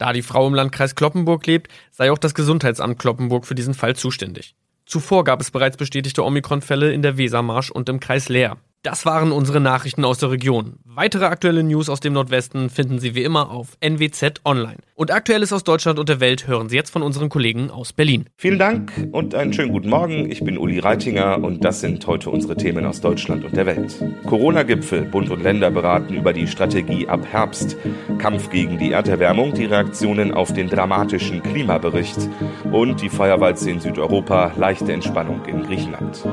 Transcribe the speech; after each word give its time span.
Da 0.00 0.14
die 0.14 0.22
Frau 0.22 0.46
im 0.46 0.54
Landkreis 0.54 0.94
Kloppenburg 0.94 1.46
lebt, 1.46 1.70
sei 1.90 2.10
auch 2.10 2.16
das 2.16 2.32
Gesundheitsamt 2.32 2.98
Kloppenburg 2.98 3.44
für 3.44 3.54
diesen 3.54 3.74
Fall 3.74 3.94
zuständig. 3.96 4.54
Zuvor 4.86 5.24
gab 5.24 5.42
es 5.42 5.50
bereits 5.50 5.76
bestätigte 5.76 6.24
Omikron-Fälle 6.24 6.90
in 6.90 7.02
der 7.02 7.18
Wesermarsch 7.18 7.70
und 7.70 7.90
im 7.90 8.00
Kreis 8.00 8.30
Leer. 8.30 8.56
Das 8.82 9.04
waren 9.04 9.30
unsere 9.30 9.60
Nachrichten 9.60 10.06
aus 10.06 10.16
der 10.16 10.30
Region. 10.30 10.78
Weitere 10.86 11.26
aktuelle 11.26 11.62
News 11.62 11.90
aus 11.90 12.00
dem 12.00 12.14
Nordwesten 12.14 12.70
finden 12.70 12.98
Sie 12.98 13.14
wie 13.14 13.24
immer 13.24 13.50
auf 13.50 13.76
NWZ 13.80 14.40
Online. 14.46 14.78
Und 14.94 15.10
Aktuelles 15.10 15.52
aus 15.52 15.64
Deutschland 15.64 15.98
und 15.98 16.08
der 16.08 16.18
Welt 16.18 16.46
hören 16.46 16.70
Sie 16.70 16.76
jetzt 16.76 16.88
von 16.88 17.02
unseren 17.02 17.28
Kollegen 17.28 17.70
aus 17.70 17.92
Berlin. 17.92 18.24
Vielen 18.38 18.58
Dank 18.58 18.90
und 19.12 19.34
einen 19.34 19.52
schönen 19.52 19.72
guten 19.72 19.90
Morgen. 19.90 20.30
Ich 20.30 20.42
bin 20.42 20.56
Uli 20.56 20.78
Reitinger 20.78 21.44
und 21.44 21.62
das 21.62 21.80
sind 21.80 22.06
heute 22.06 22.30
unsere 22.30 22.56
Themen 22.56 22.86
aus 22.86 23.02
Deutschland 23.02 23.44
und 23.44 23.54
der 23.54 23.66
Welt. 23.66 24.02
Corona-Gipfel. 24.24 25.02
Bund 25.02 25.28
und 25.28 25.42
Länder 25.42 25.70
beraten 25.70 26.14
über 26.14 26.32
die 26.32 26.46
Strategie 26.46 27.06
ab 27.06 27.26
Herbst. 27.30 27.76
Kampf 28.16 28.48
gegen 28.48 28.78
die 28.78 28.92
Erderwärmung, 28.92 29.52
die 29.52 29.66
Reaktionen 29.66 30.32
auf 30.32 30.54
den 30.54 30.70
dramatischen 30.70 31.42
Klimabericht 31.42 32.30
und 32.72 33.02
die 33.02 33.10
Feuerwalze 33.10 33.70
in 33.70 33.80
Südeuropa, 33.80 34.52
leichte 34.56 34.90
Entspannung 34.90 35.44
in 35.44 35.64
Griechenland. 35.64 36.24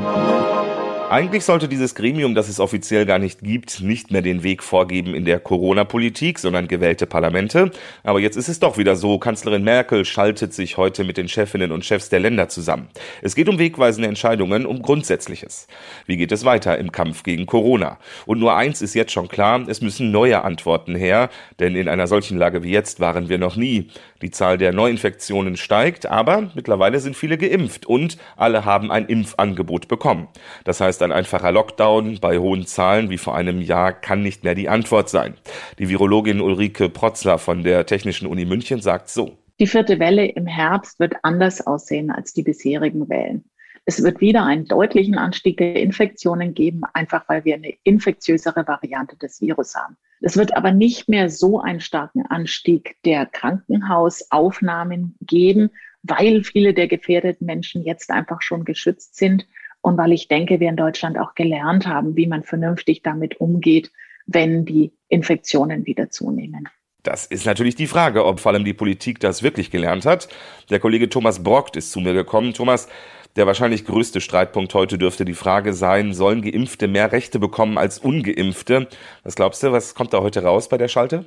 Eigentlich 1.10 1.46
sollte 1.46 1.70
dieses 1.70 1.96
Gremium, 1.96 2.36
das 2.36 2.50
es 2.50 2.60
offiziell 2.60 3.06
gar 3.06 3.18
nicht 3.18 3.40
gibt, 3.42 3.80
nicht 3.80 4.12
mehr 4.12 4.22
den 4.22 4.44
Weg 4.44 4.62
vorgeben 4.62 5.16
in 5.16 5.24
der 5.24 5.40
Corona-Politik, 5.40 6.38
sondern 6.38 6.68
gewählte 6.68 7.06
Parlamente. 7.06 7.72
Aber 8.04 8.20
jetzt 8.20 8.36
ist 8.36 8.50
es 8.50 8.60
doch 8.60 8.78
wieder 8.78 8.98
so. 8.98 9.18
Kanzlerin 9.18 9.64
Merkel 9.64 10.04
schaltet 10.04 10.54
sich 10.54 10.76
heute 10.76 11.06
mit 11.06 11.16
den 11.16 11.30
Chefinnen 11.30 11.72
und 11.72 11.86
Chefs 11.86 12.10
der 12.10 12.20
Länder 12.20 12.50
zusammen. 12.50 12.90
Es 13.22 13.36
geht 13.36 13.48
um 13.48 13.58
wegweisende 13.58 14.10
Entscheidungen, 14.10 14.66
um 14.66 14.82
Grundsätzliches. 14.82 15.68
Wie 16.08 16.18
geht 16.18 16.34
es 16.34 16.44
weiter 16.44 16.78
im 16.78 16.92
Kampf 16.92 17.24
gegen 17.24 17.46
Corona? 17.46 18.00
Und 18.26 18.40
nur 18.40 18.58
eins 18.58 18.82
ist 18.82 18.94
jetzt 18.94 19.14
schon 19.14 19.30
klar, 19.30 19.64
es 19.66 19.80
müssen 19.80 20.12
neue 20.12 20.44
Antworten 20.44 20.94
her, 20.94 21.30
denn 21.62 21.78
in 21.78 21.88
einer 21.88 22.08
solchen 22.08 22.38
Lage 22.38 22.64
wie 22.64 22.72
jetzt 22.72 23.00
waren 23.00 23.30
wir 23.30 23.38
noch 23.38 23.56
nie. 23.56 23.88
Die 24.22 24.32
Zahl 24.32 24.58
der 24.58 24.74
Neuinfektionen 24.74 25.56
steigt, 25.56 26.06
aber 26.06 26.52
mittlerweile 26.54 27.00
sind 27.00 27.16
viele 27.16 27.38
geimpft 27.38 27.86
und 27.86 28.18
alle 28.36 28.66
haben 28.66 28.92
ein 28.92 29.06
Impfangebot 29.06 29.88
bekommen. 29.88 30.28
Das 30.66 30.82
heißt, 30.82 30.97
heißt, 30.98 31.04
ein 31.04 31.12
einfacher 31.12 31.52
Lockdown 31.52 32.20
bei 32.20 32.40
hohen 32.40 32.66
Zahlen 32.66 33.10
wie 33.10 33.18
vor 33.18 33.36
einem 33.36 33.62
Jahr 33.62 33.94
kann 33.94 34.24
nicht 34.24 34.44
mehr 34.44 34.56
die 34.56 34.70
Antwort 34.70 35.10
sein. 35.10 35.36
Die 35.78 35.90
Virologin 35.90 36.42
Ulrike 36.42 36.90
Protzler 36.90 37.38
von 37.38 37.64
der 37.64 37.86
Technischen 37.86 38.28
Uni 38.28 38.46
München 38.46 38.82
sagt 38.82 39.10
so. 39.10 39.38
Die 39.60 39.68
vierte 39.68 40.00
Welle 40.00 40.26
im 40.26 40.48
Herbst 40.48 41.00
wird 41.00 41.16
anders 41.24 41.66
aussehen 41.66 42.12
als 42.12 42.34
die 42.34 42.44
bisherigen 42.44 43.08
Wellen. 43.10 43.44
Es 43.86 44.04
wird 44.04 44.20
wieder 44.20 44.44
einen 44.44 44.66
deutlichen 44.66 45.18
Anstieg 45.18 45.58
der 45.58 45.76
Infektionen 45.78 46.54
geben, 46.54 46.82
einfach 46.94 47.24
weil 47.30 47.46
wir 47.46 47.56
eine 47.56 47.74
infektiösere 47.84 48.68
Variante 48.68 49.16
des 49.18 49.40
Virus 49.40 49.76
haben. 49.76 49.96
Es 50.20 50.36
wird 50.36 50.58
aber 50.58 50.72
nicht 50.72 51.08
mehr 51.08 51.30
so 51.30 51.62
einen 51.62 51.80
starken 51.80 52.26
Anstieg 52.26 52.98
der 53.06 53.26
Krankenhausaufnahmen 53.28 55.16
geben, 55.22 55.70
weil 56.04 56.44
viele 56.44 56.74
der 56.74 56.88
gefährdeten 56.88 57.46
Menschen 57.46 57.84
jetzt 57.84 58.10
einfach 58.10 58.42
schon 58.42 58.66
geschützt 58.66 59.16
sind 59.16 59.48
und 59.88 59.98
weil 59.98 60.12
ich 60.12 60.28
denke, 60.28 60.60
wir 60.60 60.68
in 60.68 60.76
Deutschland 60.76 61.18
auch 61.18 61.34
gelernt 61.34 61.88
haben, 61.88 62.18
wie 62.18 62.28
man 62.28 62.44
vernünftig 62.44 63.04
damit 63.04 63.40
umgeht, 63.40 63.90
wenn 64.26 64.66
die 64.66 64.92
Infektionen 65.08 65.86
wieder 65.86 66.10
zunehmen. 66.10 66.68
Das 67.04 67.26
ist 67.26 67.46
natürlich 67.46 67.76
die 67.76 67.88
Frage, 67.88 68.26
ob 68.26 68.42
vor 68.42 68.52
allem 68.52 68.66
die 68.66 68.74
Politik 68.74 69.22
das 69.22 69.44
wirklich 69.44 69.72
gelernt 69.72 70.06
hat. 70.06 70.28
Der 70.70 70.82
Kollege 70.82 71.08
Thomas 71.08 71.42
Brockt 71.42 71.78
ist 71.78 71.94
zu 71.94 72.02
mir 72.02 72.12
gekommen. 72.12 72.54
Thomas, 72.54 72.90
der 73.38 73.46
wahrscheinlich 73.46 73.86
größte 73.86 74.20
Streitpunkt 74.20 74.74
heute 74.74 74.98
dürfte 74.98 75.24
die 75.24 75.36
Frage 75.36 75.74
sein, 75.74 76.14
sollen 76.14 76.42
Geimpfte 76.42 76.88
mehr 76.88 77.12
Rechte 77.12 77.38
bekommen 77.40 77.78
als 77.78 78.00
Ungeimpfte? 78.00 78.88
Was 79.24 79.36
glaubst 79.36 79.62
du, 79.62 79.72
was 79.72 79.94
kommt 79.94 80.14
da 80.14 80.22
heute 80.22 80.44
raus 80.44 80.70
bei 80.70 80.78
der 80.78 80.88
Schalte? 80.88 81.26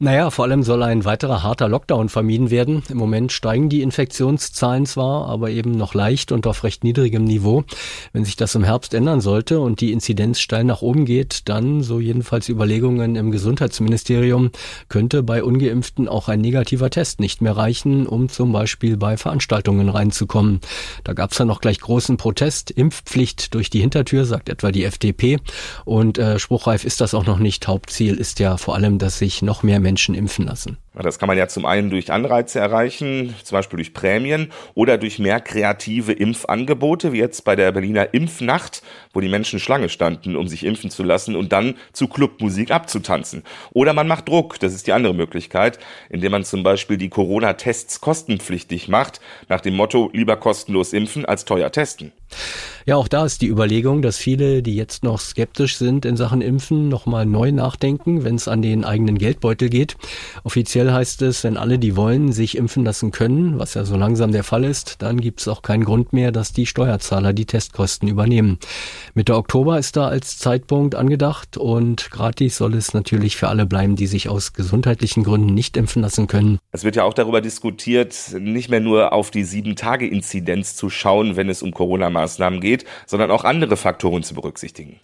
Naja, 0.00 0.30
vor 0.30 0.44
allem 0.44 0.62
soll 0.62 0.84
ein 0.84 1.04
weiterer 1.04 1.42
harter 1.42 1.68
Lockdown 1.68 2.08
vermieden 2.08 2.50
werden. 2.50 2.84
Im 2.88 2.98
Moment 2.98 3.32
steigen 3.32 3.68
die 3.68 3.82
Infektionszahlen 3.82 4.86
zwar, 4.86 5.28
aber 5.28 5.50
eben 5.50 5.72
noch 5.72 5.92
leicht 5.92 6.30
und 6.30 6.46
auf 6.46 6.62
recht 6.62 6.84
niedrigem 6.84 7.24
Niveau. 7.24 7.64
Wenn 8.12 8.24
sich 8.24 8.36
das 8.36 8.54
im 8.54 8.62
Herbst 8.62 8.94
ändern 8.94 9.20
sollte 9.20 9.58
und 9.58 9.80
die 9.80 9.92
Inzidenz 9.92 10.38
steil 10.38 10.62
nach 10.62 10.82
oben 10.82 11.04
geht, 11.04 11.48
dann, 11.48 11.82
so 11.82 11.98
jedenfalls 11.98 12.48
Überlegungen 12.48 13.16
im 13.16 13.32
Gesundheitsministerium, 13.32 14.50
könnte 14.88 15.24
bei 15.24 15.42
Ungeimpften 15.42 16.06
auch 16.06 16.28
ein 16.28 16.40
negativer 16.40 16.90
Test 16.90 17.18
nicht 17.18 17.42
mehr 17.42 17.56
reichen, 17.56 18.06
um 18.06 18.28
zum 18.28 18.52
Beispiel 18.52 18.96
bei 18.96 19.16
Veranstaltungen 19.16 19.88
reinzukommen. 19.88 20.60
Da 21.02 21.12
gab 21.12 21.27
es 21.32 21.38
ja 21.38 21.44
noch 21.44 21.60
gleich 21.60 21.80
großen 21.80 22.16
Protest. 22.16 22.70
Impfpflicht 22.70 23.54
durch 23.54 23.70
die 23.70 23.80
Hintertür, 23.80 24.24
sagt 24.24 24.48
etwa 24.48 24.72
die 24.72 24.84
FDP. 24.84 25.38
Und 25.84 26.18
äh, 26.18 26.38
spruchreif 26.38 26.84
ist 26.84 27.00
das 27.00 27.14
auch 27.14 27.26
noch 27.26 27.38
nicht. 27.38 27.68
Hauptziel 27.68 28.16
ist 28.16 28.38
ja 28.38 28.56
vor 28.56 28.74
allem, 28.74 28.98
dass 28.98 29.18
sich 29.18 29.42
noch 29.42 29.62
mehr 29.62 29.80
Menschen 29.80 30.14
impfen 30.14 30.46
lassen. 30.46 30.78
Das 31.02 31.18
kann 31.18 31.28
man 31.28 31.38
ja 31.38 31.46
zum 31.48 31.64
einen 31.64 31.90
durch 31.90 32.10
Anreize 32.10 32.58
erreichen, 32.58 33.34
zum 33.44 33.56
Beispiel 33.56 33.76
durch 33.76 33.94
Prämien 33.94 34.50
oder 34.74 34.98
durch 34.98 35.18
mehr 35.18 35.40
kreative 35.40 36.12
Impfangebote, 36.12 37.12
wie 37.12 37.18
jetzt 37.18 37.44
bei 37.44 37.54
der 37.54 37.70
Berliner 37.72 38.12
Impfnacht, 38.12 38.82
wo 39.12 39.20
die 39.20 39.28
Menschen 39.28 39.60
Schlange 39.60 39.88
standen, 39.88 40.36
um 40.36 40.48
sich 40.48 40.64
impfen 40.64 40.90
zu 40.90 41.04
lassen 41.04 41.36
und 41.36 41.52
dann 41.52 41.76
zu 41.92 42.08
Clubmusik 42.08 42.70
abzutanzen. 42.70 43.44
Oder 43.72 43.92
man 43.92 44.08
macht 44.08 44.28
Druck, 44.28 44.58
das 44.58 44.74
ist 44.74 44.86
die 44.86 44.92
andere 44.92 45.14
Möglichkeit, 45.14 45.78
indem 46.10 46.32
man 46.32 46.44
zum 46.44 46.62
Beispiel 46.62 46.96
die 46.96 47.08
Corona-Tests 47.08 48.00
kostenpflichtig 48.00 48.88
macht, 48.88 49.20
nach 49.48 49.60
dem 49.60 49.76
Motto 49.76 50.10
lieber 50.12 50.36
kostenlos 50.36 50.92
impfen 50.92 51.24
als 51.24 51.44
teuer 51.44 51.70
testen. 51.70 52.12
Ja, 52.88 52.96
auch 52.96 53.08
da 53.08 53.26
ist 53.26 53.42
die 53.42 53.48
Überlegung, 53.48 54.00
dass 54.00 54.16
viele, 54.16 54.62
die 54.62 54.74
jetzt 54.74 55.04
noch 55.04 55.20
skeptisch 55.20 55.76
sind 55.76 56.06
in 56.06 56.16
Sachen 56.16 56.40
Impfen, 56.40 56.88
nochmal 56.88 57.26
neu 57.26 57.52
nachdenken, 57.52 58.24
wenn 58.24 58.36
es 58.36 58.48
an 58.48 58.62
den 58.62 58.82
eigenen 58.82 59.18
Geldbeutel 59.18 59.68
geht. 59.68 59.98
Offiziell 60.42 60.90
heißt 60.90 61.20
es, 61.20 61.44
wenn 61.44 61.58
alle, 61.58 61.78
die 61.78 61.96
wollen, 61.96 62.32
sich 62.32 62.56
impfen 62.56 62.86
lassen 62.86 63.10
können, 63.10 63.58
was 63.58 63.74
ja 63.74 63.84
so 63.84 63.94
langsam 63.94 64.32
der 64.32 64.42
Fall 64.42 64.64
ist, 64.64 65.02
dann 65.02 65.20
gibt 65.20 65.40
es 65.40 65.48
auch 65.48 65.60
keinen 65.60 65.84
Grund 65.84 66.14
mehr, 66.14 66.32
dass 66.32 66.54
die 66.54 66.64
Steuerzahler 66.64 67.34
die 67.34 67.44
Testkosten 67.44 68.08
übernehmen. 68.08 68.58
Mitte 69.12 69.36
Oktober 69.36 69.78
ist 69.78 69.98
da 69.98 70.08
als 70.08 70.38
Zeitpunkt 70.38 70.94
angedacht 70.94 71.58
und 71.58 72.10
gratis 72.10 72.56
soll 72.56 72.72
es 72.72 72.94
natürlich 72.94 73.36
für 73.36 73.48
alle 73.48 73.66
bleiben, 73.66 73.96
die 73.96 74.06
sich 74.06 74.30
aus 74.30 74.54
gesundheitlichen 74.54 75.24
Gründen 75.24 75.52
nicht 75.52 75.76
impfen 75.76 76.00
lassen 76.00 76.26
können. 76.26 76.58
Es 76.72 76.84
wird 76.84 76.96
ja 76.96 77.04
auch 77.04 77.12
darüber 77.12 77.42
diskutiert, 77.42 78.16
nicht 78.40 78.70
mehr 78.70 78.80
nur 78.80 79.12
auf 79.12 79.30
die 79.30 79.44
Sieben-Tage-Inzidenz 79.44 80.74
zu 80.74 80.88
schauen, 80.88 81.36
wenn 81.36 81.50
es 81.50 81.60
um 81.60 81.72
Corona-Maßnahmen 81.72 82.62
geht, 82.62 82.77
sondern 83.06 83.30
auch 83.30 83.44
andere 83.44 83.76
Faktoren 83.76 84.22
zu 84.22 84.34
berücksichtigen. 84.34 85.00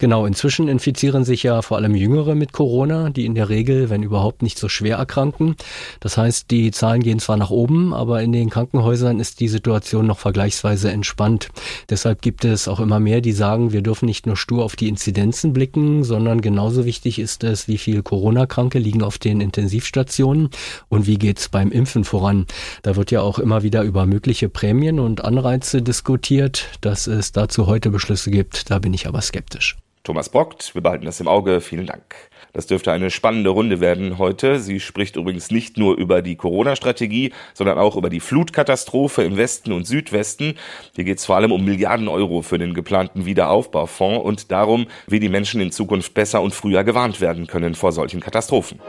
Genau, 0.00 0.24
inzwischen 0.24 0.66
infizieren 0.66 1.24
sich 1.24 1.42
ja 1.42 1.60
vor 1.60 1.76
allem 1.76 1.94
Jüngere 1.94 2.34
mit 2.34 2.54
Corona, 2.54 3.10
die 3.10 3.26
in 3.26 3.34
der 3.34 3.50
Regel, 3.50 3.90
wenn 3.90 4.02
überhaupt, 4.02 4.40
nicht 4.40 4.58
so 4.58 4.66
schwer 4.66 4.96
erkranken. 4.96 5.56
Das 6.00 6.16
heißt, 6.16 6.50
die 6.50 6.70
Zahlen 6.70 7.02
gehen 7.02 7.18
zwar 7.18 7.36
nach 7.36 7.50
oben, 7.50 7.92
aber 7.92 8.22
in 8.22 8.32
den 8.32 8.48
Krankenhäusern 8.48 9.20
ist 9.20 9.40
die 9.40 9.48
Situation 9.48 10.06
noch 10.06 10.18
vergleichsweise 10.18 10.90
entspannt. 10.90 11.50
Deshalb 11.90 12.22
gibt 12.22 12.46
es 12.46 12.66
auch 12.66 12.80
immer 12.80 12.98
mehr, 12.98 13.20
die 13.20 13.32
sagen, 13.32 13.72
wir 13.72 13.82
dürfen 13.82 14.06
nicht 14.06 14.24
nur 14.24 14.38
stur 14.38 14.64
auf 14.64 14.74
die 14.74 14.88
Inzidenzen 14.88 15.52
blicken, 15.52 16.02
sondern 16.02 16.40
genauso 16.40 16.86
wichtig 16.86 17.18
ist 17.18 17.44
es, 17.44 17.68
wie 17.68 17.76
viele 17.76 18.02
Corona-Kranke 18.02 18.78
liegen 18.78 19.02
auf 19.02 19.18
den 19.18 19.42
Intensivstationen 19.42 20.48
und 20.88 21.06
wie 21.06 21.18
geht's 21.18 21.50
beim 21.50 21.70
Impfen 21.70 22.04
voran. 22.04 22.46
Da 22.80 22.96
wird 22.96 23.10
ja 23.10 23.20
auch 23.20 23.38
immer 23.38 23.62
wieder 23.62 23.82
über 23.82 24.06
mögliche 24.06 24.48
Prämien 24.48 24.98
und 24.98 25.26
Anreize 25.26 25.82
diskutiert. 25.82 26.68
Dass 26.80 27.06
es 27.06 27.32
dazu 27.32 27.66
heute 27.66 27.90
Beschlüsse 27.90 28.30
gibt, 28.30 28.70
da 28.70 28.78
bin 28.78 28.94
ich 28.94 29.06
aber 29.06 29.20
skeptisch. 29.20 29.76
Thomas 30.10 30.28
Bockt, 30.28 30.74
wir 30.74 30.82
behalten 30.82 31.04
das 31.04 31.20
im 31.20 31.28
Auge. 31.28 31.60
Vielen 31.60 31.86
Dank. 31.86 32.02
Das 32.52 32.66
dürfte 32.66 32.90
eine 32.90 33.10
spannende 33.12 33.50
Runde 33.50 33.78
werden 33.78 34.18
heute. 34.18 34.58
Sie 34.58 34.80
spricht 34.80 35.14
übrigens 35.14 35.52
nicht 35.52 35.76
nur 35.76 35.96
über 35.96 36.20
die 36.20 36.34
Corona-Strategie, 36.34 37.32
sondern 37.54 37.78
auch 37.78 37.94
über 37.94 38.10
die 38.10 38.18
Flutkatastrophe 38.18 39.22
im 39.22 39.36
Westen 39.36 39.70
und 39.70 39.86
Südwesten. 39.86 40.56
Hier 40.96 41.04
geht 41.04 41.18
es 41.18 41.26
vor 41.26 41.36
allem 41.36 41.52
um 41.52 41.64
Milliarden 41.64 42.08
Euro 42.08 42.42
für 42.42 42.58
den 42.58 42.74
geplanten 42.74 43.24
Wiederaufbaufonds 43.24 44.24
und 44.24 44.50
darum, 44.50 44.88
wie 45.06 45.20
die 45.20 45.28
Menschen 45.28 45.60
in 45.60 45.70
Zukunft 45.70 46.12
besser 46.12 46.42
und 46.42 46.54
früher 46.54 46.82
gewarnt 46.82 47.20
werden 47.20 47.46
können 47.46 47.76
vor 47.76 47.92
solchen 47.92 48.18
Katastrophen. 48.18 48.80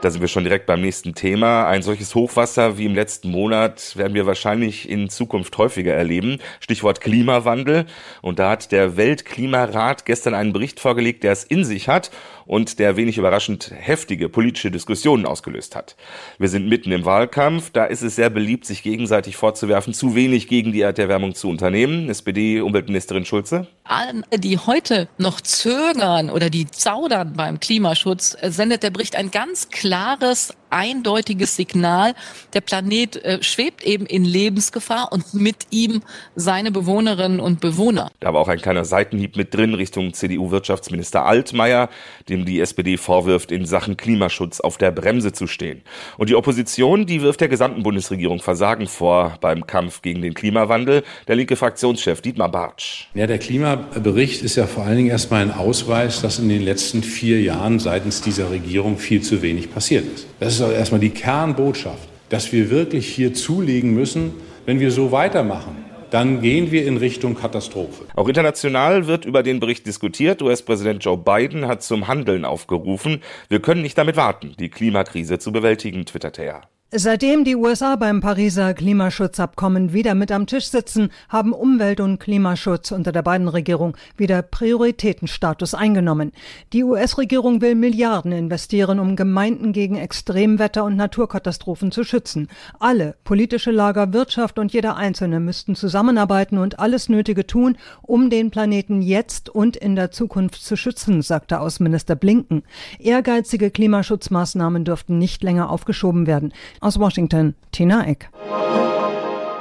Da 0.00 0.10
sind 0.12 0.20
wir 0.20 0.28
schon 0.28 0.44
direkt 0.44 0.66
beim 0.66 0.80
nächsten 0.80 1.16
Thema. 1.16 1.66
Ein 1.66 1.82
solches 1.82 2.14
Hochwasser 2.14 2.78
wie 2.78 2.86
im 2.86 2.94
letzten 2.94 3.32
Monat 3.32 3.96
werden 3.96 4.14
wir 4.14 4.26
wahrscheinlich 4.26 4.88
in 4.88 5.08
Zukunft 5.08 5.58
häufiger 5.58 5.92
erleben. 5.92 6.38
Stichwort 6.60 7.00
Klimawandel. 7.00 7.84
Und 8.22 8.38
da 8.38 8.50
hat 8.50 8.70
der 8.70 8.96
Weltklimarat 8.96 10.04
gestern 10.04 10.34
einen 10.34 10.52
Bericht 10.52 10.78
vorgelegt, 10.78 11.24
der 11.24 11.32
es 11.32 11.42
in 11.42 11.64
sich 11.64 11.88
hat 11.88 12.12
und 12.48 12.78
der 12.78 12.96
wenig 12.96 13.18
überraschend 13.18 13.70
heftige 13.76 14.28
politische 14.30 14.70
Diskussionen 14.70 15.26
ausgelöst 15.26 15.76
hat. 15.76 15.96
Wir 16.38 16.48
sind 16.48 16.66
mitten 16.66 16.90
im 16.90 17.04
Wahlkampf. 17.04 17.70
Da 17.70 17.84
ist 17.84 18.02
es 18.02 18.16
sehr 18.16 18.30
beliebt, 18.30 18.64
sich 18.64 18.82
gegenseitig 18.82 19.36
vorzuwerfen, 19.36 19.92
zu 19.92 20.14
wenig 20.14 20.48
gegen 20.48 20.72
die 20.72 20.80
Erderwärmung 20.80 21.34
zu 21.34 21.50
unternehmen. 21.50 22.08
SPD-Umweltministerin 22.08 23.26
Schulze. 23.26 23.66
Alle, 23.84 24.22
die 24.38 24.56
heute 24.56 25.08
noch 25.18 25.42
zögern 25.42 26.30
oder 26.30 26.48
die 26.48 26.66
zaudern 26.66 27.34
beim 27.34 27.60
Klimaschutz, 27.60 28.36
sendet 28.42 28.82
der 28.82 28.90
Bericht 28.90 29.14
ein 29.14 29.30
ganz 29.30 29.68
klares 29.68 30.54
eindeutiges 30.70 31.56
Signal, 31.56 32.14
der 32.54 32.60
Planet 32.60 33.16
äh, 33.24 33.42
schwebt 33.42 33.84
eben 33.84 34.06
in 34.06 34.24
Lebensgefahr 34.24 35.12
und 35.12 35.34
mit 35.34 35.66
ihm 35.70 36.02
seine 36.36 36.70
Bewohnerinnen 36.70 37.40
und 37.40 37.60
Bewohner. 37.60 38.10
Da 38.20 38.34
war 38.34 38.40
auch 38.40 38.48
ein 38.48 38.60
kleiner 38.60 38.84
Seitenhieb 38.84 39.36
mit 39.36 39.54
drin 39.54 39.74
Richtung 39.74 40.12
CDU-Wirtschaftsminister 40.12 41.24
Altmaier, 41.24 41.88
dem 42.28 42.44
die 42.44 42.60
SPD 42.60 42.96
vorwirft, 42.96 43.52
in 43.52 43.66
Sachen 43.66 43.96
Klimaschutz 43.96 44.60
auf 44.60 44.78
der 44.78 44.90
Bremse 44.90 45.32
zu 45.32 45.46
stehen. 45.46 45.82
Und 46.16 46.30
die 46.30 46.34
Opposition, 46.34 47.06
die 47.06 47.22
wirft 47.22 47.40
der 47.40 47.48
gesamten 47.48 47.82
Bundesregierung 47.82 48.40
Versagen 48.40 48.86
vor 48.86 49.38
beim 49.40 49.66
Kampf 49.66 50.02
gegen 50.02 50.22
den 50.22 50.34
Klimawandel. 50.34 51.04
Der 51.26 51.36
linke 51.36 51.56
Fraktionschef 51.56 52.20
Dietmar 52.20 52.50
Bartsch. 52.50 53.06
Ja, 53.14 53.26
der 53.26 53.38
Klimabericht 53.38 54.42
ist 54.42 54.56
ja 54.56 54.66
vor 54.66 54.84
allen 54.84 54.96
Dingen 54.96 55.10
erstmal 55.10 55.42
ein 55.42 55.52
Ausweis, 55.52 56.20
dass 56.20 56.38
in 56.38 56.48
den 56.48 56.62
letzten 56.62 57.02
vier 57.02 57.40
Jahren 57.40 57.78
seitens 57.78 58.20
dieser 58.20 58.50
Regierung 58.50 58.98
viel 58.98 59.22
zu 59.22 59.42
wenig 59.42 59.72
passiert 59.72 60.04
ist. 60.14 60.26
Das 60.40 60.57
ist 60.60 60.72
erstmal 60.72 61.00
die 61.00 61.10
Kernbotschaft, 61.10 62.08
dass 62.28 62.52
wir 62.52 62.70
wirklich 62.70 63.08
hier 63.08 63.34
zulegen 63.34 63.94
müssen, 63.94 64.32
wenn 64.66 64.80
wir 64.80 64.90
so 64.90 65.12
weitermachen 65.12 65.88
dann 66.10 66.40
gehen 66.40 66.70
wir 66.70 66.86
in 66.86 66.96
Richtung 66.96 67.34
Katastrophe. 67.34 68.04
Auch 68.14 68.28
international 68.28 69.06
wird 69.06 69.24
über 69.24 69.42
den 69.42 69.60
Bericht 69.60 69.86
diskutiert. 69.86 70.42
US-Präsident 70.42 71.04
Joe 71.04 71.18
Biden 71.18 71.66
hat 71.66 71.82
zum 71.82 72.08
Handeln 72.08 72.44
aufgerufen. 72.44 73.22
Wir 73.48 73.60
können 73.60 73.82
nicht 73.82 73.98
damit 73.98 74.16
warten, 74.16 74.54
die 74.58 74.70
Klimakrise 74.70 75.38
zu 75.38 75.52
bewältigen, 75.52 76.06
twitterte 76.06 76.42
er. 76.42 76.62
Seitdem 76.90 77.44
die 77.44 77.54
USA 77.54 77.96
beim 77.96 78.22
Pariser 78.22 78.72
Klimaschutzabkommen 78.72 79.92
wieder 79.92 80.14
mit 80.14 80.32
am 80.32 80.46
Tisch 80.46 80.70
sitzen, 80.70 81.10
haben 81.28 81.52
Umwelt- 81.52 82.00
und 82.00 82.18
Klimaschutz 82.18 82.92
unter 82.92 83.12
der 83.12 83.20
beiden 83.20 83.46
Regierung 83.48 83.94
wieder 84.16 84.40
Prioritätenstatus 84.40 85.74
eingenommen. 85.74 86.32
Die 86.72 86.84
US-Regierung 86.84 87.60
will 87.60 87.74
Milliarden 87.74 88.32
investieren, 88.32 89.00
um 89.00 89.16
Gemeinden 89.16 89.74
gegen 89.74 89.96
Extremwetter 89.96 90.82
und 90.82 90.96
Naturkatastrophen 90.96 91.92
zu 91.92 92.04
schützen. 92.04 92.48
Alle, 92.80 93.16
politische 93.22 93.70
Lager, 93.70 94.14
Wirtschaft 94.14 94.58
und 94.58 94.72
jeder 94.72 94.96
Einzelne 94.96 95.40
müssten 95.40 95.74
zusammenarbeiten 95.74 96.56
und 96.56 96.78
alles 96.78 97.10
Nötige 97.10 97.46
tun, 97.46 97.76
um 98.00 98.30
den 98.30 98.50
Planeten 98.50 99.02
jetzt 99.02 99.50
und 99.50 99.76
in 99.76 99.94
der 99.94 100.10
Zukunft 100.10 100.64
zu 100.64 100.74
schützen, 100.74 101.20
sagte 101.20 101.60
Außenminister 101.60 102.16
Blinken. 102.16 102.62
Ehrgeizige 102.98 103.70
Klimaschutzmaßnahmen 103.70 104.86
dürften 104.86 105.18
nicht 105.18 105.42
länger 105.42 105.68
aufgeschoben 105.68 106.26
werden. 106.26 106.54
Aus 106.80 106.98
Washington, 106.98 107.54
Tina 107.72 108.06
Eck. 108.06 108.30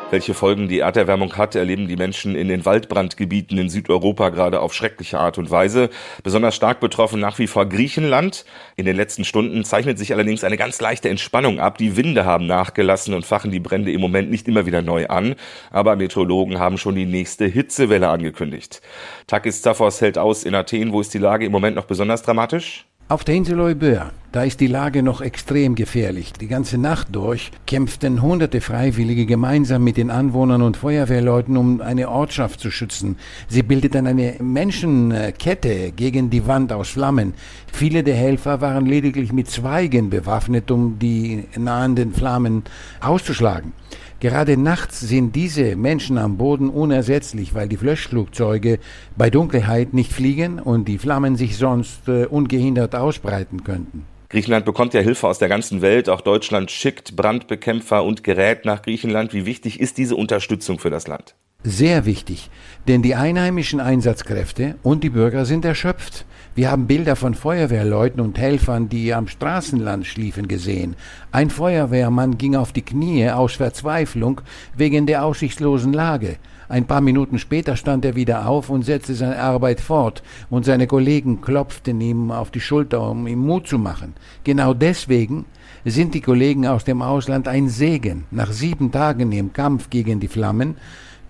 Welche 0.10 0.34
Folgen 0.34 0.70
die 0.70 0.80
Erderwärmung 0.80 1.36
hat, 1.36 1.56
erleben 1.56 1.90
die 1.90 1.98
Menschen 1.98 2.34
in 2.36 2.48
den 2.48 2.64
Waldbrandgebieten 2.64 3.58
in 3.58 3.70
Südeuropa 3.70 4.30
gerade 4.30 4.62
auf 4.62 4.74
schreckliche 4.74 5.20
Art 5.20 5.38
und 5.38 5.52
Weise. 5.52 5.90
Besonders 6.24 6.56
stark 6.56 6.80
betroffen 6.80 7.20
nach 7.20 7.40
wie 7.40 7.48
vor 7.48 7.66
Griechenland. 7.66 8.46
In 8.78 8.86
den 8.86 8.96
letzten 8.96 9.26
Stunden 9.26 9.66
zeichnet 9.66 9.98
sich 9.98 10.14
allerdings 10.14 10.46
eine 10.46 10.56
ganz 10.56 10.80
leichte 10.80 11.10
Entspannung 11.10 11.60
ab. 11.60 11.78
Die 11.78 11.98
Winde 11.98 12.24
haben 12.24 12.48
nachgelassen 12.48 13.14
und 13.16 13.26
fachen 13.26 13.52
die 13.52 13.60
Brände 13.60 13.92
im 13.92 14.00
Moment 14.00 14.32
nicht 14.32 14.48
immer 14.48 14.66
wieder 14.66 14.82
neu 14.82 15.08
an. 15.08 15.36
Aber 15.72 15.98
Meteorologen 15.98 16.58
haben 16.58 16.78
schon 16.78 16.96
die 16.96 17.06
nächste 17.06 17.46
Hitzewelle 17.46 18.08
angekündigt. 18.08 18.82
Takis 19.28 19.62
Zaphos 19.62 20.00
hält 20.00 20.18
aus 20.18 20.46
in 20.46 20.56
Athen. 20.56 20.94
Wo 20.94 21.02
ist 21.02 21.14
die 21.14 21.20
Lage 21.20 21.46
im 21.46 21.52
Moment 21.52 21.76
noch 21.76 21.86
besonders 21.86 22.22
dramatisch? 22.22 22.86
Auf 23.10 23.24
der 23.24 23.36
Insel 23.36 23.62
Euböa, 23.62 24.12
da 24.34 24.44
ist 24.44 24.60
die 24.60 24.68
Lage 24.68 25.02
noch 25.02 25.22
extrem 25.22 25.76
gefährlich. 25.76 26.34
Die 26.34 26.50
ganze 26.50 26.78
Nacht 26.78 27.08
durch 27.14 27.52
kämpften 27.66 28.22
hunderte 28.22 28.60
Freiwillige 28.60 29.26
gemeinsam 29.26 29.86
mit 29.86 29.96
den 29.96 30.12
Anwohnern 30.12 30.62
und 30.62 30.76
Feuerwehrleuten, 30.76 31.56
um 31.56 31.80
eine 31.80 32.10
Ortschaft 32.10 32.60
zu 32.60 32.70
schützen. 32.70 33.16
Sie 33.48 33.64
bildeten 33.64 34.08
eine 34.08 34.36
Menschenkette 34.42 35.94
gegen 35.94 36.30
die 36.30 36.48
Wand 36.48 36.74
aus 36.74 36.90
Flammen. 36.90 37.34
Viele 37.72 38.04
der 38.04 38.16
Helfer 38.16 38.60
waren 38.60 38.86
lediglich 38.86 39.32
mit 39.32 39.50
Zweigen 39.50 40.10
bewaffnet, 40.10 40.70
um 40.70 41.00
die 41.00 41.46
nahenden 41.56 42.12
Flammen 42.12 42.64
auszuschlagen. 43.00 43.72
Gerade 44.20 44.58
nachts 44.58 45.00
sind 45.00 45.36
diese 45.36 45.76
Menschen 45.76 46.18
am 46.18 46.38
Boden 46.38 46.70
unersetzlich, 46.70 47.54
weil 47.54 47.68
die 47.68 47.76
Löschflugzeuge 47.76 48.80
bei 49.16 49.30
Dunkelheit 49.30 49.94
nicht 49.94 50.12
fliegen 50.12 50.60
und 50.60 50.88
die 50.88 50.98
Flammen 50.98 51.36
sich 51.36 51.56
sonst 51.58 52.08
äh, 52.08 52.26
ungehindert 52.26 52.96
ausbreiten 52.96 53.64
könnten. 53.64 54.06
Griechenland 54.30 54.66
bekommt 54.66 54.96
ja 54.96 55.02
Hilfe 55.02 55.28
aus 55.28 55.38
der 55.38 55.50
ganzen 55.50 55.82
Welt. 55.84 56.10
Auch 56.10 56.22
Deutschland 56.22 56.72
schickt 56.72 57.16
Brandbekämpfer 57.16 58.04
und 58.04 58.24
Gerät 58.24 58.66
nach 58.66 58.82
Griechenland. 58.82 59.34
Wie 59.34 59.46
wichtig 59.46 59.80
ist 59.80 60.00
diese 60.00 60.16
Unterstützung 60.16 60.80
für 60.80 60.90
das 60.90 61.08
Land? 61.08 61.36
Sehr 61.64 62.06
wichtig, 62.06 62.50
denn 62.88 63.02
die 63.02 63.16
einheimischen 63.16 63.80
Einsatzkräfte 63.80 64.76
und 64.84 65.04
die 65.04 65.10
Bürger 65.10 65.44
sind 65.44 65.66
erschöpft. 65.66 66.26
Wir 66.56 66.72
haben 66.72 66.88
Bilder 66.88 67.16
von 67.16 67.34
Feuerwehrleuten 67.34 68.22
und 68.22 68.38
Helfern, 68.38 68.90
die 68.90 69.14
am 69.14 69.28
Straßenland 69.28 70.06
schliefen, 70.06 70.48
gesehen. 70.48 70.96
Ein 71.32 71.50
Feuerwehrmann 71.50 72.38
ging 72.38 72.56
auf 72.56 72.74
die 72.74 72.84
Knie 72.84 73.30
aus 73.30 73.56
Verzweiflung 73.56 74.42
wegen 74.78 75.08
der 75.08 75.26
aussichtslosen 75.26 75.94
Lage. 75.94 76.38
Ein 76.70 76.86
paar 76.86 77.02
Minuten 77.02 77.40
später 77.40 77.76
stand 77.76 78.06
er 78.06 78.16
wieder 78.16 78.48
auf 78.48 78.70
und 78.70 78.84
setzte 78.84 79.16
seine 79.16 79.40
Arbeit 79.40 79.82
fort, 79.82 80.22
und 80.50 80.64
seine 80.64 80.86
Kollegen 80.86 81.42
klopften 81.42 82.00
ihm 82.02 82.32
auf 82.32 82.52
die 82.52 82.62
Schulter, 82.62 83.10
um 83.10 83.28
ihm 83.28 83.40
Mut 83.40 83.68
zu 83.68 83.80
machen. 83.80 84.14
Genau 84.44 84.74
deswegen 84.74 85.46
sind 85.86 86.14
die 86.14 86.22
Kollegen 86.22 86.68
aus 86.68 86.84
dem 86.84 87.02
Ausland 87.02 87.48
ein 87.48 87.68
Segen. 87.68 88.26
Nach 88.32 88.52
sieben 88.52 88.92
Tagen 88.92 89.32
im 89.32 89.54
Kampf 89.54 89.90
gegen 89.90 90.20
die 90.20 90.28
Flammen 90.28 90.78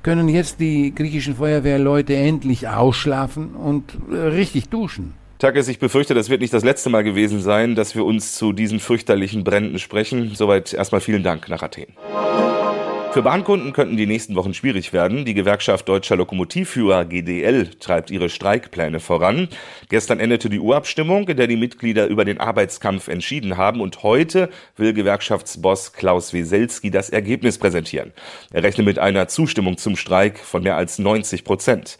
können 0.07 0.29
jetzt 0.29 0.61
die 0.61 0.95
griechischen 0.95 1.35
Feuerwehrleute 1.35 2.15
endlich 2.15 2.69
ausschlafen 2.69 3.55
und 3.55 3.91
äh, 4.09 4.15
richtig 4.15 4.69
duschen. 4.69 5.15
Takis, 5.37 5.67
ich 5.67 5.79
befürchte, 5.79 6.13
das 6.13 6.29
wird 6.29 6.39
nicht 6.39 6.53
das 6.53 6.63
letzte 6.63 6.89
Mal 6.89 7.03
gewesen 7.03 7.41
sein, 7.41 7.75
dass 7.75 7.93
wir 7.93 8.05
uns 8.05 8.37
zu 8.37 8.53
diesen 8.53 8.79
fürchterlichen 8.79 9.43
Bränden 9.43 9.79
sprechen. 9.79 10.31
Soweit 10.33 10.71
erstmal 10.73 11.01
vielen 11.01 11.23
Dank 11.23 11.49
nach 11.49 11.61
Athen. 11.61 11.87
Für 13.17 13.24
Bahnkunden 13.24 13.74
könnten 13.74 13.97
die 13.97 14.05
nächsten 14.05 14.36
Wochen 14.36 14.53
schwierig 14.53 14.93
werden. 14.93 15.25
Die 15.25 15.33
Gewerkschaft 15.33 15.89
Deutscher 15.89 16.15
Lokomotivführer 16.15 17.03
GDL 17.03 17.65
treibt 17.79 18.12
ihre 18.12 18.29
Streikpläne 18.29 19.00
voran. 19.00 19.47
Gestern 19.89 20.19
endete 20.19 20.51
die 20.51 20.59
Urabstimmung, 20.59 21.27
in 21.27 21.36
der 21.36 21.47
die 21.47 21.55
Mitglieder 21.55 22.05
über 22.05 22.25
den 22.25 22.39
Arbeitskampf 22.39 23.07
entschieden 23.07 23.57
haben. 23.57 23.81
Und 23.81 24.03
heute 24.03 24.51
will 24.75 24.93
Gewerkschaftsboss 24.93 25.93
Klaus 25.93 26.31
Weselski 26.31 26.91
das 26.91 27.09
Ergebnis 27.09 27.57
präsentieren. 27.57 28.13
Er 28.53 28.62
rechnet 28.62 28.86
mit 28.86 29.00
einer 29.00 29.27
Zustimmung 29.27 29.77
zum 29.77 29.95
Streik 29.95 30.38
von 30.38 30.62
mehr 30.62 30.77
als 30.77 31.00
90 31.00 31.43
Prozent. 31.43 31.97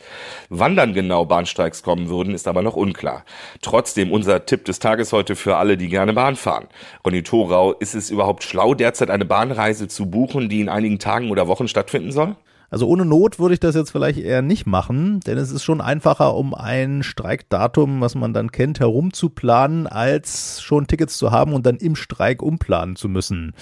Wann 0.50 0.76
dann 0.76 0.94
genau 0.94 1.26
Bahnstreiks 1.26 1.82
kommen 1.82 2.10
würden, 2.10 2.36
ist 2.36 2.48
aber 2.48 2.62
noch 2.62 2.76
unklar. 2.76 3.26
Trotzdem 3.64 4.12
unser 4.12 4.46
Tipp 4.46 4.66
des 4.66 4.78
Tages 4.78 5.14
heute 5.14 5.36
für 5.36 5.58
alle, 5.58 5.78
die 5.78 5.88
gerne 5.90 6.14
Bahn 6.14 6.36
fahren. 6.36 6.68
Ronny 7.04 7.24
Thorau, 7.24 7.74
ist 7.74 7.96
es 7.96 8.12
überhaupt 8.12 8.44
schlau, 8.44 8.76
derzeit 8.76 9.10
eine 9.10 9.26
Bahnreise 9.26 9.88
zu 9.88 10.06
buchen, 10.12 10.48
die 10.48 10.62
in 10.62 10.70
einigen 10.70 11.00
Tagen 11.08 11.32
oder 11.32 11.48
Wochen 11.48 11.70
stattfinden 11.70 12.12
soll? 12.12 12.36
Also 12.70 12.86
ohne 12.86 13.06
Not 13.06 13.40
würde 13.40 13.54
ich 13.54 13.62
das 13.62 13.76
jetzt 13.76 13.92
vielleicht 13.92 14.20
eher 14.20 14.42
nicht 14.42 14.66
machen, 14.66 15.22
denn 15.22 15.38
es 15.38 15.52
ist 15.52 15.64
schon 15.64 15.80
einfacher, 15.80 16.36
um 16.36 16.54
ein 16.54 17.02
Streikdatum, 17.02 18.02
was 18.02 18.14
man 18.16 18.34
dann 18.34 18.52
kennt, 18.52 18.82
herumzuplanen, 18.82 19.88
als 19.88 20.62
schon 20.62 20.86
Tickets 20.86 21.18
zu 21.18 21.32
haben 21.32 21.54
und 21.54 21.66
dann 21.66 21.78
im 21.78 21.96
Streik 21.96 22.42
umplanen 22.42 22.98
zu 22.98 23.08
müssen. 23.08 23.54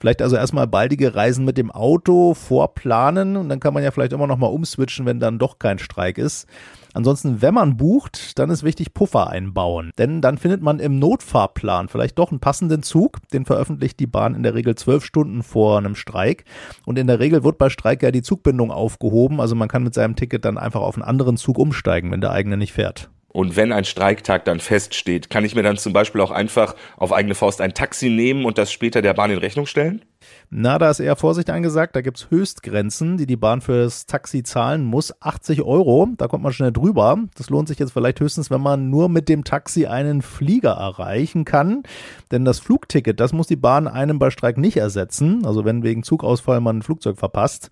Vielleicht 0.00 0.22
also 0.22 0.36
erstmal 0.36 0.66
baldige 0.66 1.14
Reisen 1.14 1.44
mit 1.44 1.58
dem 1.58 1.70
Auto 1.70 2.32
vorplanen 2.32 3.36
und 3.36 3.50
dann 3.50 3.60
kann 3.60 3.74
man 3.74 3.82
ja 3.82 3.90
vielleicht 3.90 4.14
immer 4.14 4.26
noch 4.26 4.38
mal 4.38 4.46
umswitchen, 4.46 5.04
wenn 5.04 5.20
dann 5.20 5.38
doch 5.38 5.58
kein 5.58 5.78
Streik 5.78 6.16
ist. 6.16 6.46
Ansonsten, 6.94 7.42
wenn 7.42 7.54
man 7.54 7.76
bucht, 7.76 8.38
dann 8.38 8.50
ist 8.50 8.62
wichtig 8.62 8.94
Puffer 8.94 9.28
einbauen. 9.28 9.90
Denn 9.98 10.20
dann 10.20 10.38
findet 10.38 10.62
man 10.62 10.78
im 10.78 10.98
Notfahrplan 10.98 11.88
vielleicht 11.88 12.18
doch 12.18 12.30
einen 12.30 12.40
passenden 12.40 12.82
Zug. 12.82 13.18
Den 13.32 13.44
veröffentlicht 13.44 14.00
die 14.00 14.06
Bahn 14.06 14.34
in 14.34 14.44
der 14.44 14.54
Regel 14.54 14.76
zwölf 14.76 15.04
Stunden 15.04 15.42
vor 15.42 15.76
einem 15.76 15.96
Streik. 15.96 16.44
Und 16.86 16.98
in 16.98 17.08
der 17.08 17.18
Regel 17.18 17.44
wird 17.44 17.58
bei 17.58 17.68
Streik 17.68 18.02
ja 18.02 18.12
die 18.12 18.22
Zugbindung 18.22 18.70
aufgehoben. 18.70 19.40
Also 19.40 19.54
man 19.56 19.68
kann 19.68 19.82
mit 19.82 19.94
seinem 19.94 20.16
Ticket 20.16 20.44
dann 20.44 20.56
einfach 20.56 20.80
auf 20.80 20.94
einen 20.94 21.02
anderen 21.02 21.36
Zug 21.36 21.58
umsteigen, 21.58 22.12
wenn 22.12 22.20
der 22.20 22.30
eigene 22.30 22.56
nicht 22.56 22.72
fährt. 22.72 23.10
Und 23.34 23.56
wenn 23.56 23.72
ein 23.72 23.84
Streiktag 23.84 24.44
dann 24.44 24.60
feststeht, 24.60 25.28
kann 25.28 25.44
ich 25.44 25.56
mir 25.56 25.64
dann 25.64 25.76
zum 25.76 25.92
Beispiel 25.92 26.20
auch 26.20 26.30
einfach 26.30 26.76
auf 26.96 27.12
eigene 27.12 27.34
Faust 27.34 27.60
ein 27.60 27.74
Taxi 27.74 28.08
nehmen 28.08 28.44
und 28.44 28.58
das 28.58 28.70
später 28.70 29.02
der 29.02 29.12
Bahn 29.12 29.32
in 29.32 29.38
Rechnung 29.38 29.66
stellen? 29.66 30.04
Na, 30.50 30.78
da 30.78 30.90
ist 30.90 31.00
eher 31.00 31.16
Vorsicht 31.16 31.50
angesagt. 31.50 31.96
Da 31.96 32.00
gibt's 32.00 32.30
Höchstgrenzen, 32.30 33.16
die 33.16 33.26
die 33.26 33.36
Bahn 33.36 33.60
für 33.60 33.84
das 33.84 34.06
Taxi 34.06 34.42
zahlen 34.42 34.84
muss. 34.84 35.12
80 35.20 35.62
Euro, 35.62 36.08
da 36.16 36.28
kommt 36.28 36.44
man 36.44 36.52
schnell 36.52 36.72
drüber. 36.72 37.18
Das 37.36 37.50
lohnt 37.50 37.68
sich 37.68 37.78
jetzt 37.78 37.92
vielleicht 37.92 38.20
höchstens, 38.20 38.50
wenn 38.50 38.60
man 38.60 38.90
nur 38.90 39.08
mit 39.08 39.28
dem 39.28 39.44
Taxi 39.44 39.86
einen 39.86 40.22
Flieger 40.22 40.72
erreichen 40.72 41.44
kann. 41.44 41.82
Denn 42.30 42.44
das 42.44 42.60
Flugticket, 42.60 43.20
das 43.20 43.32
muss 43.32 43.46
die 43.46 43.56
Bahn 43.56 43.88
einem 43.88 44.18
bei 44.18 44.30
Streik 44.30 44.58
nicht 44.58 44.76
ersetzen. 44.76 45.44
Also 45.44 45.64
wenn 45.64 45.82
wegen 45.82 46.02
Zugausfall 46.02 46.60
man 46.60 46.78
ein 46.78 46.82
Flugzeug 46.82 47.18
verpasst. 47.18 47.70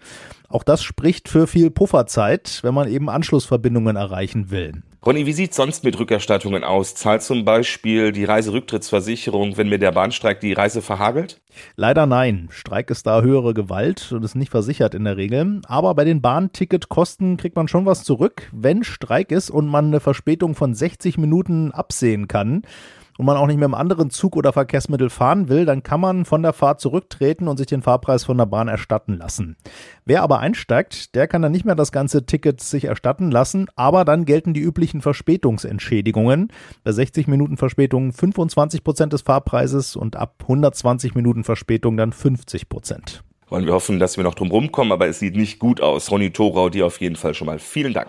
Auch 0.48 0.64
das 0.64 0.82
spricht 0.82 1.28
für 1.28 1.46
viel 1.46 1.70
Pufferzeit, 1.70 2.60
wenn 2.62 2.74
man 2.74 2.88
eben 2.88 3.08
Anschlussverbindungen 3.08 3.96
erreichen 3.96 4.50
will. 4.50 4.82
Ronny, 5.04 5.26
wie 5.26 5.32
sieht's 5.32 5.56
sonst 5.56 5.82
mit 5.82 5.98
Rückerstattungen 5.98 6.62
aus? 6.62 6.94
Zahlt 6.94 7.22
zum 7.22 7.44
Beispiel 7.44 8.12
die 8.12 8.22
Reiserücktrittsversicherung, 8.22 9.56
wenn 9.56 9.68
mir 9.68 9.80
der 9.80 9.90
Bahnstreik 9.90 10.38
die 10.38 10.52
Reise 10.52 10.80
verhagelt? 10.80 11.40
Leider 11.74 12.06
nein. 12.06 12.46
Streik 12.52 12.88
ist 12.88 13.04
da 13.04 13.20
höhere 13.20 13.52
Gewalt 13.52 14.12
und 14.12 14.24
ist 14.24 14.36
nicht 14.36 14.52
versichert 14.52 14.94
in 14.94 15.02
der 15.02 15.16
Regel. 15.16 15.60
Aber 15.66 15.96
bei 15.96 16.04
den 16.04 16.22
Bahnticketkosten 16.22 17.36
kriegt 17.36 17.56
man 17.56 17.66
schon 17.66 17.84
was 17.84 18.04
zurück, 18.04 18.48
wenn 18.52 18.84
Streik 18.84 19.32
ist 19.32 19.50
und 19.50 19.66
man 19.66 19.86
eine 19.86 19.98
Verspätung 19.98 20.54
von 20.54 20.72
60 20.72 21.18
Minuten 21.18 21.72
absehen 21.72 22.28
kann 22.28 22.62
und 23.18 23.26
man 23.26 23.36
auch 23.36 23.46
nicht 23.46 23.56
mit 23.56 23.64
einem 23.64 23.74
anderen 23.74 24.10
Zug 24.10 24.36
oder 24.36 24.52
Verkehrsmittel 24.52 25.10
fahren 25.10 25.48
will, 25.48 25.64
dann 25.64 25.82
kann 25.82 26.00
man 26.00 26.24
von 26.24 26.42
der 26.42 26.52
Fahrt 26.52 26.80
zurücktreten 26.80 27.48
und 27.48 27.56
sich 27.56 27.66
den 27.66 27.82
Fahrpreis 27.82 28.24
von 28.24 28.38
der 28.38 28.46
Bahn 28.46 28.68
erstatten 28.68 29.18
lassen. 29.18 29.56
Wer 30.04 30.22
aber 30.22 30.40
einsteigt, 30.40 31.14
der 31.14 31.28
kann 31.28 31.42
dann 31.42 31.52
nicht 31.52 31.64
mehr 31.64 31.74
das 31.74 31.92
ganze 31.92 32.24
Ticket 32.26 32.60
sich 32.60 32.84
erstatten 32.84 33.30
lassen, 33.30 33.68
aber 33.76 34.04
dann 34.04 34.24
gelten 34.24 34.54
die 34.54 34.60
üblichen 34.60 35.02
Verspätungsentschädigungen. 35.02 36.48
Bei 36.84 36.92
60 36.92 37.26
Minuten 37.28 37.56
Verspätung 37.56 38.12
25 38.12 38.84
Prozent 38.84 39.12
des 39.12 39.22
Fahrpreises 39.22 39.96
und 39.96 40.16
ab 40.16 40.36
120 40.42 41.14
Minuten 41.14 41.44
Verspätung 41.44 41.96
dann 41.96 42.12
50 42.12 42.68
Prozent. 42.68 43.22
Wollen 43.48 43.66
wir 43.66 43.74
hoffen, 43.74 43.98
dass 43.98 44.16
wir 44.16 44.24
noch 44.24 44.34
drum 44.34 44.50
rumkommen, 44.50 44.92
aber 44.92 45.08
es 45.08 45.18
sieht 45.18 45.36
nicht 45.36 45.58
gut 45.58 45.82
aus. 45.82 46.10
Ronny 46.10 46.30
Thorau, 46.30 46.70
dir 46.70 46.86
auf 46.86 47.00
jeden 47.02 47.16
Fall 47.16 47.34
schon 47.34 47.46
mal 47.46 47.58
vielen 47.58 47.92
Dank. 47.92 48.08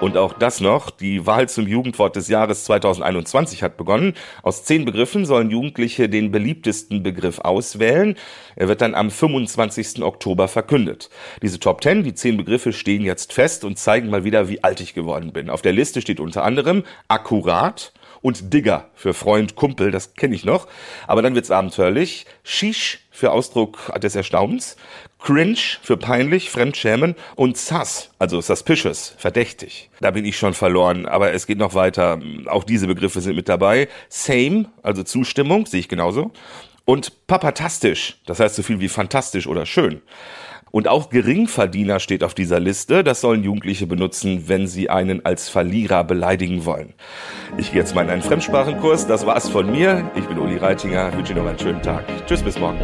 Und 0.00 0.16
auch 0.16 0.32
das 0.32 0.60
noch, 0.60 0.90
die 0.90 1.26
Wahl 1.26 1.48
zum 1.48 1.66
Jugendwort 1.66 2.14
des 2.14 2.28
Jahres 2.28 2.62
2021 2.64 3.64
hat 3.64 3.76
begonnen. 3.76 4.14
Aus 4.42 4.62
zehn 4.62 4.84
Begriffen 4.84 5.26
sollen 5.26 5.50
Jugendliche 5.50 6.08
den 6.08 6.30
beliebtesten 6.30 7.02
Begriff 7.02 7.40
auswählen. 7.40 8.16
Er 8.54 8.68
wird 8.68 8.80
dann 8.80 8.94
am 8.94 9.10
25. 9.10 10.04
Oktober 10.04 10.46
verkündet. 10.46 11.10
Diese 11.42 11.58
Top 11.58 11.82
10, 11.82 12.04
die 12.04 12.14
zehn 12.14 12.36
Begriffe 12.36 12.72
stehen 12.72 13.02
jetzt 13.02 13.32
fest 13.32 13.64
und 13.64 13.76
zeigen 13.76 14.08
mal 14.08 14.22
wieder, 14.22 14.48
wie 14.48 14.62
alt 14.62 14.80
ich 14.80 14.94
geworden 14.94 15.32
bin. 15.32 15.50
Auf 15.50 15.62
der 15.62 15.72
Liste 15.72 16.00
steht 16.00 16.20
unter 16.20 16.44
anderem 16.44 16.84
akkurat, 17.08 17.92
und 18.20 18.52
Digger 18.52 18.90
für 18.94 19.14
Freund, 19.14 19.54
Kumpel, 19.54 19.90
das 19.90 20.14
kenne 20.14 20.34
ich 20.34 20.44
noch. 20.44 20.66
Aber 21.06 21.22
dann 21.22 21.34
wird's 21.34 21.50
abenteuerlich. 21.50 22.26
Shish 22.42 23.06
für 23.10 23.30
Ausdruck 23.32 23.92
des 24.00 24.16
Erstaunens. 24.16 24.76
Cringe 25.20 25.58
für 25.82 25.96
peinlich, 25.96 26.50
fremdschämen 26.50 27.14
und 27.34 27.56
sus, 27.56 28.10
also 28.18 28.40
suspicious, 28.40 29.14
verdächtig. 29.18 29.90
Da 30.00 30.10
bin 30.10 30.24
ich 30.24 30.38
schon 30.38 30.54
verloren, 30.54 31.06
aber 31.06 31.32
es 31.32 31.46
geht 31.46 31.58
noch 31.58 31.74
weiter. 31.74 32.20
Auch 32.46 32.64
diese 32.64 32.86
Begriffe 32.86 33.20
sind 33.20 33.36
mit 33.36 33.48
dabei. 33.48 33.88
Same, 34.08 34.66
also 34.82 35.02
Zustimmung, 35.02 35.66
sehe 35.66 35.80
ich 35.80 35.88
genauso. 35.88 36.30
Und 36.84 37.26
papatastisch, 37.26 38.18
das 38.26 38.40
heißt 38.40 38.54
so 38.54 38.62
viel 38.62 38.80
wie 38.80 38.88
fantastisch 38.88 39.46
oder 39.46 39.66
schön. 39.66 40.00
Und 40.70 40.88
auch 40.88 41.10
Geringverdiener 41.10 41.98
steht 41.98 42.22
auf 42.22 42.34
dieser 42.34 42.60
Liste. 42.60 43.02
Das 43.02 43.20
sollen 43.20 43.42
Jugendliche 43.42 43.86
benutzen, 43.86 44.44
wenn 44.48 44.66
sie 44.66 44.90
einen 44.90 45.24
als 45.24 45.48
Verlierer 45.48 46.04
beleidigen 46.04 46.64
wollen. 46.64 46.94
Ich 47.56 47.72
gehe 47.72 47.80
jetzt 47.80 47.94
mal 47.94 48.04
in 48.04 48.10
einen 48.10 48.22
Fremdsprachenkurs. 48.22 49.06
Das 49.06 49.26
war's 49.26 49.48
von 49.48 49.70
mir. 49.70 50.10
Ich 50.14 50.26
bin 50.26 50.38
Uli 50.38 50.58
Reitinger. 50.58 51.08
Ich 51.08 51.16
wünsche 51.16 51.32
Ihnen 51.32 51.42
noch 51.42 51.48
einen 51.48 51.58
schönen 51.58 51.82
Tag. 51.82 52.04
Tschüss, 52.26 52.42
bis 52.42 52.58
morgen. 52.58 52.78